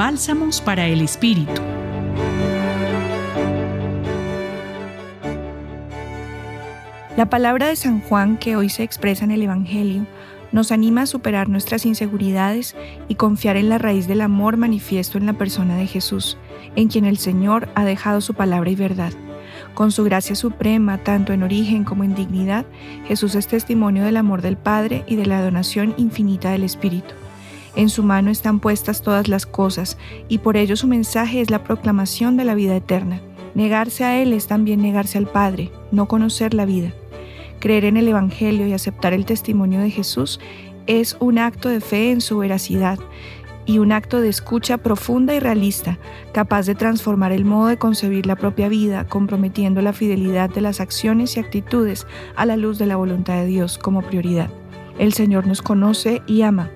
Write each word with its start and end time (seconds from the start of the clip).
Bálsamos 0.00 0.62
para 0.62 0.86
el 0.86 1.02
Espíritu. 1.02 1.60
La 7.18 7.28
palabra 7.28 7.66
de 7.66 7.76
San 7.76 8.00
Juan 8.00 8.38
que 8.38 8.56
hoy 8.56 8.70
se 8.70 8.82
expresa 8.82 9.26
en 9.26 9.30
el 9.30 9.42
Evangelio 9.42 10.06
nos 10.52 10.72
anima 10.72 11.02
a 11.02 11.06
superar 11.06 11.50
nuestras 11.50 11.84
inseguridades 11.84 12.74
y 13.08 13.16
confiar 13.16 13.58
en 13.58 13.68
la 13.68 13.76
raíz 13.76 14.08
del 14.08 14.22
amor 14.22 14.56
manifiesto 14.56 15.18
en 15.18 15.26
la 15.26 15.34
persona 15.34 15.76
de 15.76 15.86
Jesús, 15.86 16.38
en 16.76 16.88
quien 16.88 17.04
el 17.04 17.18
Señor 17.18 17.68
ha 17.74 17.84
dejado 17.84 18.22
su 18.22 18.32
palabra 18.32 18.70
y 18.70 18.76
verdad. 18.76 19.12
Con 19.74 19.92
su 19.92 20.02
gracia 20.02 20.34
suprema, 20.34 20.96
tanto 20.96 21.34
en 21.34 21.42
origen 21.42 21.84
como 21.84 22.04
en 22.04 22.14
dignidad, 22.14 22.64
Jesús 23.06 23.34
es 23.34 23.48
testimonio 23.48 24.04
del 24.04 24.16
amor 24.16 24.40
del 24.40 24.56
Padre 24.56 25.04
y 25.06 25.16
de 25.16 25.26
la 25.26 25.42
donación 25.42 25.92
infinita 25.98 26.52
del 26.52 26.64
Espíritu. 26.64 27.12
En 27.76 27.88
su 27.88 28.02
mano 28.02 28.30
están 28.30 28.60
puestas 28.60 29.02
todas 29.02 29.28
las 29.28 29.46
cosas, 29.46 29.96
y 30.28 30.38
por 30.38 30.56
ello 30.56 30.76
su 30.76 30.86
mensaje 30.86 31.40
es 31.40 31.50
la 31.50 31.62
proclamación 31.62 32.36
de 32.36 32.44
la 32.44 32.54
vida 32.54 32.76
eterna. 32.76 33.20
Negarse 33.54 34.04
a 34.04 34.20
Él 34.20 34.32
es 34.32 34.46
también 34.46 34.82
negarse 34.82 35.18
al 35.18 35.26
Padre, 35.26 35.70
no 35.92 36.06
conocer 36.06 36.54
la 36.54 36.64
vida. 36.64 36.92
Creer 37.58 37.84
en 37.84 37.96
el 37.96 38.08
Evangelio 38.08 38.66
y 38.66 38.72
aceptar 38.72 39.12
el 39.12 39.26
testimonio 39.26 39.80
de 39.80 39.90
Jesús 39.90 40.40
es 40.86 41.16
un 41.20 41.38
acto 41.38 41.68
de 41.68 41.80
fe 41.80 42.10
en 42.10 42.20
su 42.20 42.38
veracidad 42.38 42.98
y 43.66 43.78
un 43.78 43.92
acto 43.92 44.20
de 44.20 44.28
escucha 44.28 44.78
profunda 44.78 45.34
y 45.34 45.38
realista, 45.38 45.98
capaz 46.32 46.66
de 46.66 46.74
transformar 46.74 47.32
el 47.32 47.44
modo 47.44 47.68
de 47.68 47.76
concebir 47.76 48.26
la 48.26 48.34
propia 48.34 48.68
vida, 48.68 49.06
comprometiendo 49.06 49.82
la 49.82 49.92
fidelidad 49.92 50.50
de 50.50 50.60
las 50.60 50.80
acciones 50.80 51.36
y 51.36 51.40
actitudes 51.40 52.06
a 52.34 52.46
la 52.46 52.56
luz 52.56 52.78
de 52.78 52.86
la 52.86 52.96
voluntad 52.96 53.34
de 53.34 53.46
Dios 53.46 53.78
como 53.78 54.02
prioridad. 54.02 54.50
El 54.98 55.12
Señor 55.12 55.46
nos 55.46 55.62
conoce 55.62 56.22
y 56.26 56.42
ama. 56.42 56.70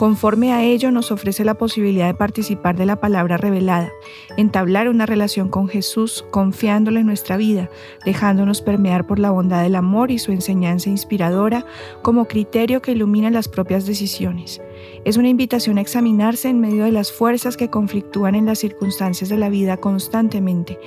Conforme 0.00 0.54
a 0.54 0.64
ello 0.64 0.90
nos 0.90 1.12
ofrece 1.12 1.44
la 1.44 1.58
posibilidad 1.58 2.06
de 2.06 2.14
participar 2.14 2.74
de 2.74 2.86
la 2.86 2.96
palabra 2.96 3.36
revelada, 3.36 3.90
entablar 4.38 4.88
una 4.88 5.04
relación 5.04 5.50
con 5.50 5.68
Jesús 5.68 6.24
confiándole 6.30 7.00
en 7.00 7.06
nuestra 7.06 7.36
vida, 7.36 7.68
dejándonos 8.06 8.62
permear 8.62 9.06
por 9.06 9.18
la 9.18 9.30
bondad 9.30 9.62
del 9.62 9.74
amor 9.74 10.10
y 10.10 10.18
su 10.18 10.32
enseñanza 10.32 10.88
inspiradora 10.88 11.66
como 12.00 12.24
criterio 12.28 12.80
que 12.80 12.92
ilumina 12.92 13.30
las 13.30 13.48
propias 13.48 13.84
decisiones. 13.84 14.62
Es 15.04 15.18
una 15.18 15.28
invitación 15.28 15.76
a 15.76 15.82
examinarse 15.82 16.48
en 16.48 16.60
medio 16.60 16.84
de 16.84 16.92
las 16.92 17.12
fuerzas 17.12 17.58
que 17.58 17.68
conflictúan 17.68 18.34
en 18.34 18.46
las 18.46 18.58
circunstancias 18.58 19.28
de 19.28 19.36
la 19.36 19.50
vida 19.50 19.76
constantemente, 19.76 20.78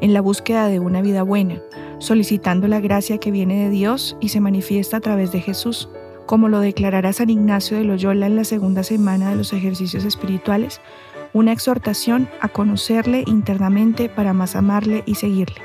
en 0.00 0.14
la 0.14 0.20
búsqueda 0.20 0.68
de 0.68 0.78
una 0.78 1.02
vida 1.02 1.24
buena, 1.24 1.60
solicitando 1.98 2.68
la 2.68 2.78
gracia 2.78 3.18
que 3.18 3.32
viene 3.32 3.64
de 3.64 3.70
Dios 3.70 4.16
y 4.20 4.28
se 4.28 4.40
manifiesta 4.40 4.98
a 4.98 5.00
través 5.00 5.32
de 5.32 5.40
Jesús 5.40 5.88
como 6.30 6.48
lo 6.48 6.60
declarará 6.60 7.12
San 7.12 7.28
Ignacio 7.28 7.76
de 7.76 7.82
Loyola 7.82 8.28
en 8.28 8.36
la 8.36 8.44
segunda 8.44 8.84
semana 8.84 9.30
de 9.30 9.34
los 9.34 9.52
ejercicios 9.52 10.04
espirituales, 10.04 10.80
una 11.32 11.50
exhortación 11.50 12.28
a 12.40 12.46
conocerle 12.46 13.24
internamente 13.26 14.08
para 14.08 14.32
más 14.32 14.54
amarle 14.54 15.02
y 15.06 15.16
seguirle. 15.16 15.56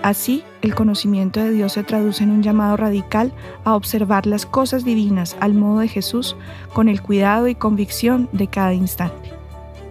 Así, 0.00 0.44
el 0.60 0.76
conocimiento 0.76 1.40
de 1.40 1.50
Dios 1.50 1.72
se 1.72 1.82
traduce 1.82 2.22
en 2.22 2.30
un 2.30 2.40
llamado 2.40 2.76
radical 2.76 3.32
a 3.64 3.74
observar 3.74 4.26
las 4.26 4.46
cosas 4.46 4.84
divinas 4.84 5.36
al 5.40 5.54
modo 5.54 5.80
de 5.80 5.88
Jesús 5.88 6.36
con 6.72 6.88
el 6.88 7.02
cuidado 7.02 7.48
y 7.48 7.56
convicción 7.56 8.28
de 8.30 8.46
cada 8.46 8.74
instante. 8.74 9.32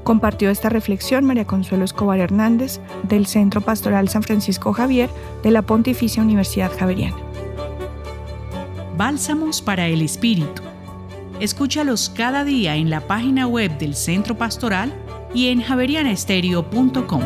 Compartió 0.05 0.49
esta 0.49 0.69
reflexión 0.69 1.25
María 1.25 1.43
Consuelo 1.43 1.83
Escobar 1.83 2.19
Hernández 2.19 2.79
del 3.03 3.25
Centro 3.25 3.59
Pastoral 3.59 4.07
San 4.07 4.23
Francisco 4.23 4.71
Javier 4.71 5.09
de 5.43 5.51
la 5.51 5.61
Pontificia 5.61 6.23
Universidad 6.23 6.71
Javeriana. 6.79 7.30
Bálsamos 8.97 9.61
para 9.61 9.87
el 9.87 10.01
Espíritu. 10.01 10.61
Escúchalos 11.39 12.09
cada 12.09 12.43
día 12.43 12.75
en 12.75 12.89
la 12.89 13.07
página 13.07 13.47
web 13.47 13.77
del 13.77 13.95
Centro 13.95 14.37
Pastoral 14.37 14.93
y 15.33 15.47
en 15.47 15.61
javerianestereo.com. 15.61 17.21